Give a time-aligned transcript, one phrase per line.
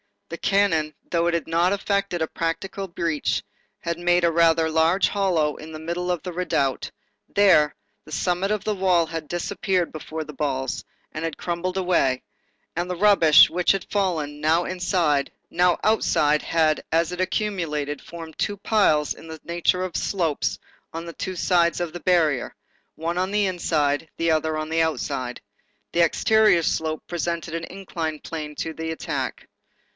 [0.29, 3.43] The cannon, though it had not effected a practicable breach,
[3.79, 6.89] had made a rather large hollow in the middle of the redoubt;
[7.27, 7.75] there,
[8.05, 12.23] the summit of the wall had disappeared before the balls, and had crumbled away;
[12.75, 18.37] and the rubbish which had fallen, now inside, now outside, had, as it accumulated, formed
[18.39, 20.57] two piles in the nature of slopes
[20.93, 22.55] on the two sides of the barrier,
[22.95, 25.41] one on the inside, the other on the outside.
[25.91, 29.47] The exterior slope presented an inclined plane to the attack.